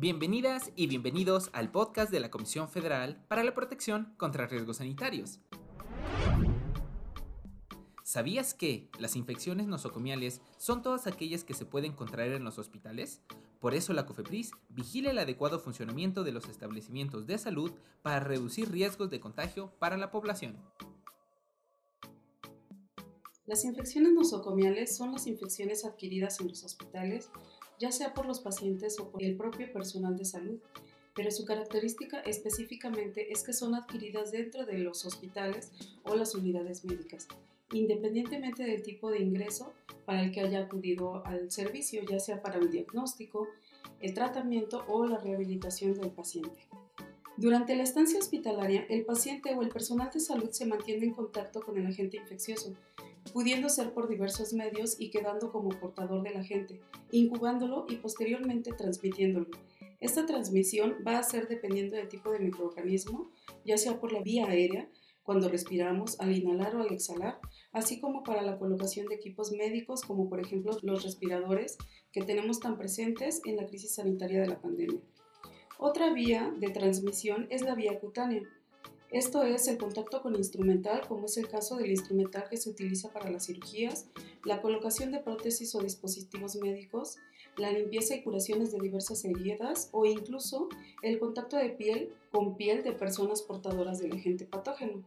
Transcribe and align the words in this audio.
Bienvenidas 0.00 0.72
y 0.76 0.86
bienvenidos 0.86 1.50
al 1.52 1.70
podcast 1.70 2.10
de 2.10 2.20
la 2.20 2.30
Comisión 2.30 2.70
Federal 2.70 3.22
para 3.28 3.44
la 3.44 3.52
Protección 3.52 4.14
contra 4.16 4.46
Riesgos 4.46 4.78
Sanitarios. 4.78 5.40
¿Sabías 8.02 8.54
que 8.54 8.88
las 8.98 9.14
infecciones 9.14 9.66
nosocomiales 9.66 10.40
son 10.56 10.80
todas 10.80 11.06
aquellas 11.06 11.44
que 11.44 11.52
se 11.52 11.66
pueden 11.66 11.92
contraer 11.92 12.32
en 12.32 12.44
los 12.44 12.58
hospitales? 12.58 13.20
Por 13.60 13.74
eso 13.74 13.92
la 13.92 14.06
COFEPRIS 14.06 14.52
vigila 14.70 15.10
el 15.10 15.18
adecuado 15.18 15.60
funcionamiento 15.60 16.24
de 16.24 16.32
los 16.32 16.48
establecimientos 16.48 17.26
de 17.26 17.36
salud 17.36 17.70
para 18.00 18.20
reducir 18.20 18.70
riesgos 18.70 19.10
de 19.10 19.20
contagio 19.20 19.70
para 19.78 19.98
la 19.98 20.10
población. 20.10 20.56
Las 23.44 23.66
infecciones 23.66 24.14
nosocomiales 24.14 24.96
son 24.96 25.12
las 25.12 25.26
infecciones 25.26 25.84
adquiridas 25.84 26.40
en 26.40 26.48
los 26.48 26.64
hospitales 26.64 27.28
ya 27.80 27.90
sea 27.90 28.14
por 28.14 28.26
los 28.26 28.40
pacientes 28.40 29.00
o 29.00 29.10
por 29.10 29.22
el 29.22 29.36
propio 29.36 29.72
personal 29.72 30.16
de 30.16 30.26
salud, 30.26 30.60
pero 31.14 31.30
su 31.30 31.44
característica 31.44 32.20
específicamente 32.20 33.32
es 33.32 33.42
que 33.42 33.52
son 33.52 33.74
adquiridas 33.74 34.30
dentro 34.30 34.64
de 34.64 34.78
los 34.78 35.04
hospitales 35.04 35.72
o 36.04 36.14
las 36.14 36.34
unidades 36.34 36.84
médicas, 36.84 37.26
independientemente 37.72 38.64
del 38.64 38.82
tipo 38.82 39.10
de 39.10 39.20
ingreso 39.20 39.72
para 40.04 40.22
el 40.22 40.30
que 40.30 40.40
haya 40.40 40.60
acudido 40.60 41.24
al 41.26 41.50
servicio, 41.50 42.02
ya 42.04 42.20
sea 42.20 42.42
para 42.42 42.58
el 42.58 42.70
diagnóstico, 42.70 43.48
el 44.00 44.14
tratamiento 44.14 44.84
o 44.86 45.06
la 45.06 45.18
rehabilitación 45.18 45.94
del 45.94 46.10
paciente. 46.10 46.68
Durante 47.36 47.74
la 47.74 47.84
estancia 47.84 48.18
hospitalaria, 48.18 48.84
el 48.90 49.06
paciente 49.06 49.54
o 49.54 49.62
el 49.62 49.70
personal 49.70 50.10
de 50.12 50.20
salud 50.20 50.50
se 50.50 50.66
mantiene 50.66 51.06
en 51.06 51.14
contacto 51.14 51.62
con 51.62 51.78
el 51.78 51.86
agente 51.86 52.18
infeccioso, 52.18 52.74
pudiendo 53.32 53.68
ser 53.68 53.92
por 53.92 54.08
diversos 54.08 54.52
medios 54.52 54.96
y 54.98 55.10
quedando 55.10 55.50
como 55.50 55.70
portador 55.70 56.22
del 56.22 56.36
agente, 56.36 56.80
incubándolo 57.10 57.86
y 57.88 57.96
posteriormente 57.96 58.72
transmitiéndolo. 58.72 59.48
Esta 60.00 60.24
transmisión 60.24 60.96
va 61.06 61.18
a 61.18 61.22
ser 61.22 61.46
dependiendo 61.48 61.96
del 61.96 62.08
tipo 62.08 62.30
de 62.30 62.40
microorganismo, 62.40 63.30
ya 63.64 63.76
sea 63.76 64.00
por 64.00 64.12
la 64.12 64.22
vía 64.22 64.46
aérea, 64.46 64.88
cuando 65.22 65.48
respiramos, 65.48 66.18
al 66.18 66.36
inhalar 66.36 66.74
o 66.74 66.82
al 66.82 66.92
exhalar, 66.92 67.38
así 67.72 68.00
como 68.00 68.22
para 68.22 68.42
la 68.42 68.58
colocación 68.58 69.06
de 69.06 69.14
equipos 69.14 69.52
médicos 69.52 70.00
como 70.02 70.28
por 70.28 70.40
ejemplo 70.40 70.76
los 70.82 71.04
respiradores 71.04 71.76
que 72.10 72.22
tenemos 72.22 72.58
tan 72.58 72.78
presentes 72.78 73.40
en 73.44 73.56
la 73.56 73.66
crisis 73.66 73.94
sanitaria 73.94 74.40
de 74.40 74.48
la 74.48 74.60
pandemia. 74.60 75.00
Otra 75.78 76.12
vía 76.12 76.52
de 76.58 76.70
transmisión 76.70 77.46
es 77.50 77.62
la 77.62 77.74
vía 77.74 78.00
cutánea, 78.00 78.42
esto 79.10 79.42
es 79.42 79.66
el 79.66 79.76
contacto 79.76 80.22
con 80.22 80.36
instrumental, 80.36 81.06
como 81.08 81.26
es 81.26 81.36
el 81.36 81.48
caso 81.48 81.76
del 81.76 81.90
instrumental 81.90 82.44
que 82.48 82.56
se 82.56 82.70
utiliza 82.70 83.12
para 83.12 83.28
las 83.28 83.46
cirugías, 83.46 84.06
la 84.44 84.62
colocación 84.62 85.10
de 85.10 85.18
prótesis 85.18 85.74
o 85.74 85.80
dispositivos 85.80 86.54
médicos, 86.56 87.18
la 87.56 87.72
limpieza 87.72 88.14
y 88.14 88.22
curaciones 88.22 88.70
de 88.70 88.78
diversas 88.78 89.24
heridas 89.24 89.88
o 89.92 90.06
incluso 90.06 90.68
el 91.02 91.18
contacto 91.18 91.56
de 91.56 91.70
piel 91.70 92.12
con 92.30 92.56
piel 92.56 92.84
de 92.84 92.92
personas 92.92 93.42
portadoras 93.42 93.98
del 93.98 94.12
agente 94.12 94.44
patógeno. 94.44 95.02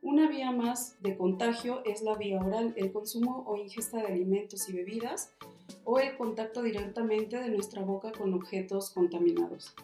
Una 0.00 0.28
vía 0.28 0.50
más 0.50 0.96
de 1.02 1.16
contagio 1.16 1.82
es 1.84 2.02
la 2.02 2.14
vía 2.14 2.40
oral, 2.40 2.72
el 2.76 2.92
consumo 2.92 3.44
o 3.46 3.56
ingesta 3.56 3.98
de 3.98 4.06
alimentos 4.06 4.68
y 4.68 4.72
bebidas 4.72 5.32
o 5.84 5.98
el 5.98 6.16
contacto 6.16 6.62
directamente 6.62 7.38
de 7.38 7.48
nuestra 7.48 7.82
boca 7.82 8.12
con 8.12 8.32
objetos 8.34 8.90
contaminados. 8.90 9.74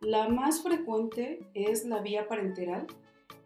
La 0.00 0.28
más 0.28 0.62
frecuente 0.62 1.40
es 1.52 1.84
la 1.84 2.00
vía 2.00 2.26
parenteral. 2.26 2.86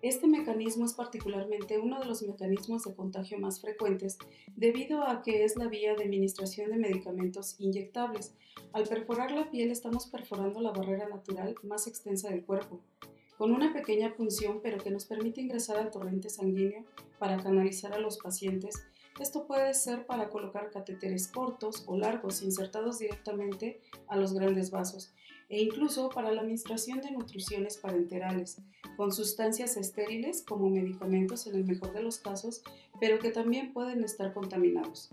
Este 0.03 0.29
mecanismo 0.29 0.85
es 0.85 0.95
particularmente 0.95 1.81
uno 1.81 1.99
de 1.99 2.07
los 2.07 2.23
mecanismos 2.23 2.85
de 2.85 2.95
contagio 2.95 3.41
más 3.41 3.61
frecuentes 3.61 4.19
debido 4.55 5.03
a 5.03 5.21
que 5.23 5.43
es 5.43 5.57
la 5.57 5.67
vía 5.67 5.97
de 5.97 6.05
administración 6.05 6.71
de 6.71 6.77
medicamentos 6.77 7.57
inyectables. 7.59 8.35
Al 8.73 8.85
perforar 8.85 9.33
la 9.33 9.51
piel 9.51 9.73
estamos 9.73 10.07
perforando 10.07 10.61
la 10.61 10.71
barrera 10.71 11.09
natural 11.09 11.57
más 11.65 11.89
extensa 11.89 12.31
del 12.31 12.45
cuerpo, 12.45 12.81
con 13.37 13.51
una 13.51 13.73
pequeña 13.73 14.15
punción 14.15 14.61
pero 14.63 14.79
que 14.79 14.93
nos 14.93 15.07
permite 15.07 15.41
ingresar 15.41 15.79
al 15.79 15.91
torrente 15.91 16.31
sanguíneo 16.31 16.85
para 17.19 17.37
canalizar 17.43 17.93
a 17.95 17.99
los 17.99 18.19
pacientes. 18.19 18.87
Esto 19.21 19.47
puede 19.47 19.75
ser 19.75 20.07
para 20.07 20.29
colocar 20.29 20.71
catéteres 20.71 21.29
cortos 21.29 21.85
o 21.87 21.97
largos 21.97 22.43
insertados 22.43 22.99
directamente 22.99 23.81
a 24.09 24.17
los 24.17 24.35
grandes 24.35 24.71
vasos 24.71 25.15
e 25.49 25.63
incluso 25.63 26.09
para 26.09 26.33
la 26.33 26.41
administración 26.41 27.01
de 27.01 27.13
nutriciones 27.13 27.77
parenterales, 27.77 28.61
con 28.97 29.13
sustancias 29.13 29.77
estériles 29.77 30.43
como 30.43 30.69
medicamentos 30.69 31.47
en 31.47 31.55
el 31.55 31.65
mejor 31.65 31.93
de 31.93 32.03
los 32.03 32.19
casos, 32.19 32.63
pero 32.99 33.19
que 33.19 33.31
también 33.31 33.73
pueden 33.73 34.03
estar 34.03 34.33
contaminados. 34.33 35.11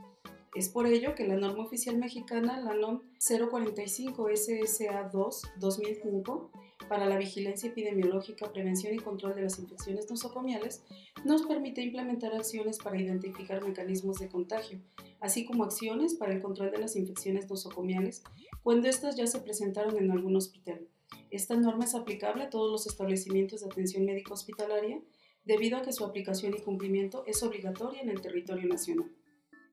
Es 0.56 0.68
por 0.68 0.86
ello 0.86 1.16
que 1.16 1.28
la 1.28 1.38
norma 1.38 1.64
oficial 1.64 1.98
mexicana, 1.98 2.60
la 2.60 2.74
NOM 2.74 3.02
045 3.20 4.30
SSA 4.36 5.10
2 5.14 5.42
2005, 5.60 6.52
para 6.88 7.06
la 7.06 7.18
vigilancia 7.18 7.70
epidemiológica, 7.70 8.52
prevención 8.52 8.94
y 8.94 9.00
control 9.00 9.36
de 9.36 9.44
las 9.44 9.60
infecciones 9.60 10.10
nosocomiales, 10.10 10.84
nos 11.26 11.44
permite 11.44 11.82
implementar 11.82 12.34
acciones 12.34 12.78
para 12.78 13.00
identificar 13.00 13.64
mecanismos 13.66 14.20
de 14.20 14.30
contagio, 14.30 14.80
así 15.20 15.46
como 15.46 15.64
acciones 15.64 16.16
para 16.16 16.34
el 16.34 16.42
control 16.42 16.72
de 16.72 16.80
las 16.80 16.96
infecciones 16.96 17.50
nosocomiales 17.50 18.24
cuando 18.64 18.88
éstas 18.88 19.16
ya 19.16 19.28
se 19.28 19.40
presentaron 19.40 19.98
en 19.98 20.12
algún 20.12 20.36
hospital. 20.36 20.88
Esta 21.30 21.56
norma 21.56 21.86
es 21.86 21.96
aplicable 21.96 22.44
a 22.44 22.50
todos 22.50 22.72
los 22.72 22.88
establecimientos 22.88 23.62
de 23.62 23.68
atención 23.68 24.06
médica 24.06 24.34
hospitalaria 24.34 25.02
debido 25.44 25.78
a 25.78 25.82
que 25.82 25.94
su 25.94 26.06
aplicación 26.06 26.54
y 26.56 26.62
cumplimiento 26.62 27.24
es 27.26 27.42
obligatoria 27.44 28.02
en 28.02 28.10
el 28.10 28.22
territorio 28.22 28.68
nacional. 28.68 29.12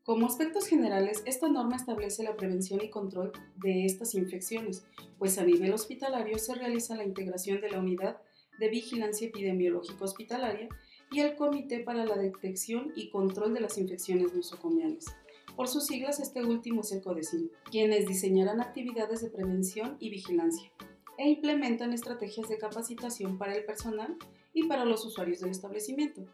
Como 0.09 0.25
aspectos 0.25 0.67
generales, 0.67 1.23
esta 1.27 1.51
norma 1.51 1.77
establece 1.77 2.23
la 2.23 2.35
prevención 2.35 2.81
y 2.83 2.89
control 2.89 3.31
de 3.57 3.85
estas 3.85 4.15
infecciones, 4.15 4.87
pues 5.19 5.37
a 5.37 5.45
nivel 5.45 5.75
hospitalario 5.75 6.39
se 6.39 6.55
realiza 6.55 6.97
la 6.97 7.05
integración 7.05 7.61
de 7.61 7.69
la 7.69 7.79
unidad 7.79 8.17
de 8.59 8.71
vigilancia 8.71 9.29
epidemiológica 9.29 10.03
hospitalaria 10.03 10.71
y 11.13 11.21
el 11.21 11.37
Comité 11.37 11.81
para 11.81 12.07
la 12.07 12.17
Detección 12.17 12.91
y 12.97 13.11
Control 13.11 13.53
de 13.53 13.61
las 13.61 13.77
Infecciones 13.77 14.33
Nosocomiales. 14.33 15.15
Por 15.55 15.69
sus 15.69 15.85
siglas, 15.85 16.21
este 16.21 16.43
último 16.43 16.81
es 16.81 16.93
el 16.93 17.03
CODECIN, 17.03 17.51
quienes 17.71 18.09
diseñarán 18.09 18.63
actividades 18.63 19.21
de 19.21 19.29
prevención 19.29 19.99
y 20.01 20.09
vigilancia 20.09 20.73
e 21.19 21.29
implementan 21.29 21.93
estrategias 21.93 22.49
de 22.49 22.57
capacitación 22.57 23.37
para 23.37 23.55
el 23.55 23.67
personal 23.67 24.17
y 24.55 24.69
para 24.69 24.87
los 24.87 25.05
usuarios 25.05 25.41
del 25.41 25.51
establecimiento 25.51 26.25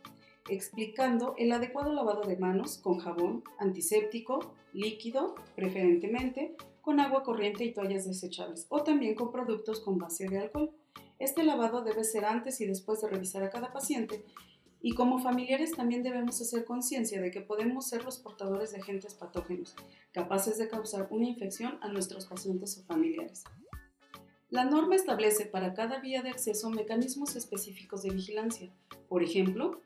explicando 0.48 1.34
el 1.38 1.52
adecuado 1.52 1.92
lavado 1.92 2.22
de 2.22 2.36
manos 2.36 2.78
con 2.78 2.98
jabón, 2.98 3.44
antiséptico, 3.58 4.54
líquido, 4.72 5.34
preferentemente, 5.56 6.56
con 6.80 7.00
agua 7.00 7.22
corriente 7.22 7.64
y 7.64 7.72
toallas 7.72 8.06
desechables, 8.06 8.66
o 8.68 8.82
también 8.82 9.14
con 9.14 9.32
productos 9.32 9.80
con 9.80 9.98
base 9.98 10.28
de 10.28 10.38
alcohol. 10.38 10.70
Este 11.18 11.44
lavado 11.44 11.82
debe 11.82 12.04
ser 12.04 12.24
antes 12.24 12.60
y 12.60 12.66
después 12.66 13.00
de 13.00 13.08
revisar 13.08 13.42
a 13.42 13.50
cada 13.50 13.72
paciente 13.72 14.24
y 14.86 14.92
como 14.92 15.18
familiares 15.18 15.72
también 15.72 16.02
debemos 16.02 16.38
hacer 16.42 16.66
conciencia 16.66 17.18
de 17.18 17.30
que 17.30 17.40
podemos 17.40 17.88
ser 17.88 18.04
los 18.04 18.18
portadores 18.18 18.72
de 18.72 18.82
agentes 18.82 19.14
patógenos, 19.14 19.74
capaces 20.12 20.58
de 20.58 20.68
causar 20.68 21.08
una 21.08 21.26
infección 21.26 21.78
a 21.80 21.88
nuestros 21.88 22.26
pacientes 22.26 22.76
o 22.76 22.84
familiares. 22.84 23.44
La 24.50 24.66
norma 24.66 24.94
establece 24.94 25.46
para 25.46 25.72
cada 25.72 26.00
vía 26.00 26.20
de 26.20 26.28
acceso 26.28 26.68
mecanismos 26.68 27.34
específicos 27.34 28.02
de 28.02 28.10
vigilancia. 28.10 28.70
Por 29.08 29.22
ejemplo, 29.22 29.80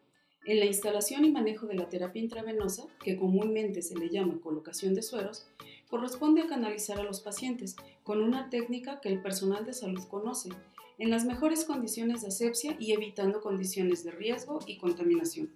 en 0.48 0.60
la 0.60 0.64
instalación 0.64 1.26
y 1.26 1.30
manejo 1.30 1.66
de 1.66 1.74
la 1.74 1.90
terapia 1.90 2.22
intravenosa, 2.22 2.86
que 3.04 3.18
comúnmente 3.18 3.82
se 3.82 3.94
le 3.94 4.08
llama 4.08 4.40
colocación 4.42 4.94
de 4.94 5.02
sueros, 5.02 5.46
corresponde 5.90 6.40
a 6.40 6.46
canalizar 6.46 6.98
a 6.98 7.02
los 7.02 7.20
pacientes 7.20 7.76
con 8.02 8.22
una 8.22 8.48
técnica 8.48 8.98
que 9.02 9.10
el 9.10 9.20
personal 9.20 9.66
de 9.66 9.74
salud 9.74 10.02
conoce, 10.08 10.48
en 10.96 11.10
las 11.10 11.26
mejores 11.26 11.66
condiciones 11.66 12.22
de 12.22 12.28
asepsia 12.28 12.76
y 12.80 12.92
evitando 12.92 13.42
condiciones 13.42 14.04
de 14.04 14.10
riesgo 14.10 14.60
y 14.66 14.78
contaminación. 14.78 15.52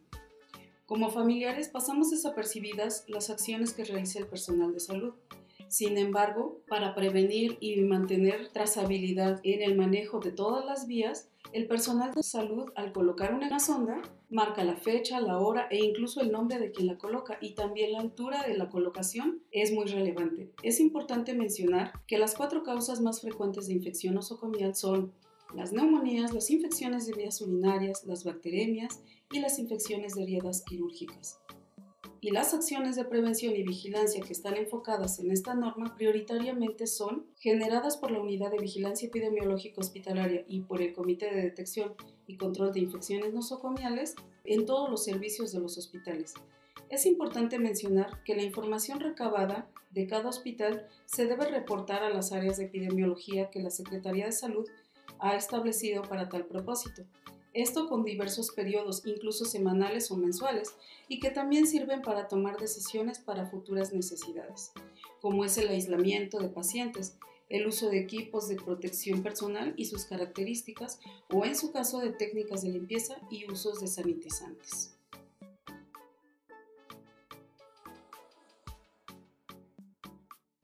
Como 0.85 1.09
familiares 1.09 1.71
pasamos 1.71 2.11
desapercibidas 2.11 3.05
las 3.09 3.31
acciones 3.31 3.73
que 3.73 3.85
realiza 3.85 4.19
el 4.19 4.27
personal 4.27 4.75
de 4.75 4.81
salud. 4.81 5.15
Sin 5.73 5.97
embargo, 5.97 6.61
para 6.69 6.95
prevenir 6.95 7.57
y 7.59 7.81
mantener 7.81 8.51
trazabilidad 8.53 9.41
en 9.43 9.63
el 9.63 9.75
manejo 9.75 10.21
de 10.21 10.31
todas 10.31 10.67
las 10.67 10.87
vías, 10.87 11.31
el 11.55 11.67
personal 11.67 12.13
de 12.13 12.23
salud, 12.23 12.71
al 12.75 12.93
colocar 12.93 13.33
una 13.33 13.59
sonda, 13.59 14.03
marca 14.29 14.65
la 14.65 14.77
fecha, 14.77 15.19
la 15.23 15.39
hora 15.39 15.69
e 15.71 15.83
incluso 15.83 16.21
el 16.21 16.31
nombre 16.31 16.59
de 16.59 16.73
quien 16.73 16.89
la 16.89 16.99
coloca 16.99 17.39
y 17.41 17.55
también 17.55 17.93
la 17.93 18.01
altura 18.01 18.43
de 18.47 18.55
la 18.55 18.69
colocación 18.69 19.41
es 19.51 19.73
muy 19.73 19.87
relevante. 19.87 20.53
Es 20.63 20.79
importante 20.79 21.33
mencionar 21.33 21.95
que 22.07 22.19
las 22.19 22.35
cuatro 22.35 22.63
causas 22.65 23.01
más 23.01 23.23
frecuentes 23.23 23.67
de 23.67 23.73
infección 23.73 24.15
nosocomial 24.15 24.75
son 24.75 25.15
las 25.55 25.73
neumonías, 25.73 26.35
las 26.35 26.51
infecciones 26.51 27.07
de 27.07 27.15
vías 27.15 27.41
urinarias, 27.41 28.05
las 28.05 28.25
bacteremias 28.25 29.03
y 29.33 29.41
las 29.41 29.59
infecciones 29.59 30.17
de 30.17 30.25
heridas 30.25 30.63
quirúrgicas 30.67 31.41
y 32.25 32.31
las 32.31 32.55
acciones 32.55 32.95
de 32.95 33.05
prevención 33.05 33.57
y 33.57 33.65
vigilancia 33.65 34.23
que 34.23 34.33
están 34.33 34.57
enfocadas 34.57 35.19
en 35.19 35.33
esta 35.33 35.55
norma 35.55 35.97
prioritariamente 35.97 36.87
son 36.87 37.27
generadas 37.37 37.97
por 37.97 38.13
la 38.13 38.21
Unidad 38.21 38.53
de 38.53 38.61
Vigilancia 38.61 39.09
Epidemiológica 39.09 39.81
Hospitalaria 39.81 40.45
y 40.47 40.61
por 40.61 40.81
el 40.81 40.93
Comité 40.93 41.35
de 41.35 41.43
Detección 41.43 41.95
y 42.29 42.37
Control 42.37 42.73
de 42.73 42.79
Infecciones 42.79 43.35
Nosocomiales 43.35 44.15
en 44.45 44.67
todos 44.67 44.89
los 44.89 45.03
servicios 45.03 45.51
de 45.51 45.59
los 45.59 45.77
hospitales. 45.77 46.35
Es 46.91 47.07
importante 47.07 47.59
mencionar 47.59 48.23
que 48.23 48.37
la 48.37 48.45
información 48.45 49.01
recabada 49.01 49.69
de 49.91 50.07
cada 50.07 50.29
hospital 50.29 50.87
se 51.07 51.27
debe 51.27 51.47
reportar 51.47 52.05
a 52.05 52.11
las 52.11 52.31
áreas 52.31 52.57
de 52.57 52.67
epidemiología 52.67 53.51
que 53.51 53.61
la 53.61 53.71
Secretaría 53.71 54.27
de 54.27 54.33
Salud 54.33 54.69
ha 55.19 55.35
establecido 55.35 56.03
para 56.03 56.29
tal 56.29 56.47
propósito. 56.47 57.03
Esto 57.55 57.89
con 57.89 58.05
diversos 58.05 58.51
periodos, 58.51 59.03
incluso 59.05 59.45
semanales 59.45 60.11
o 60.11 60.17
mensuales, 60.17 60.75
y 61.09 61.21
que 61.21 61.31
también 61.31 61.67
sirven 61.67 62.01
para 62.03 62.29
tomar 62.29 62.59
decisiones 62.59 63.19
para 63.19 63.47
futuras 63.47 63.93
necesidades, 63.93 64.73
como 65.21 65.45
es 65.45 65.59
el 65.59 65.69
aislamiento 65.69 66.39
de 66.41 66.49
pacientes, 66.49 67.19
el 67.51 67.67
uso 67.67 67.91
de 67.91 68.01
equipos 68.01 68.49
de 68.49 68.57
protección 68.57 69.23
personal 69.23 69.75
y 69.77 69.85
sus 69.85 70.07
características, 70.07 71.01
o 71.31 71.45
en 71.45 71.55
su 71.55 71.73
caso 71.73 72.01
de 72.01 72.11
técnicas 72.11 72.63
de 72.63 72.71
limpieza 72.71 73.21
y 73.31 73.51
usos 73.51 73.81
de 73.81 73.89
sanitizantes. 73.89 74.97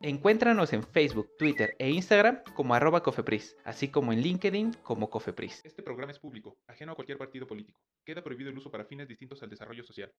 Encuéntranos 0.01 0.73
en 0.73 0.85
Facebook, 0.85 1.29
Twitter 1.37 1.75
e 1.81 1.91
Instagram 1.91 2.45
como 2.55 2.73
arroba 2.73 3.03
cofepris, 3.03 3.57
así 3.65 3.89
como 3.89 4.13
en 4.13 4.21
LinkedIn 4.21 4.75
como 4.85 5.11
cofepris. 5.11 5.65
Este 5.65 5.83
programa 5.83 6.13
es 6.13 6.21
público, 6.21 6.57
ajeno 6.69 6.93
a 6.93 6.95
cualquier 6.95 7.19
partido 7.19 7.49
político. 7.49 7.81
Queda 8.05 8.23
prohibido 8.23 8.51
el 8.51 8.57
uso 8.57 8.71
para 8.71 8.85
fines 8.85 9.09
distintos 9.09 9.43
al 9.43 9.51
desarrollo 9.51 9.83
social. 9.83 10.13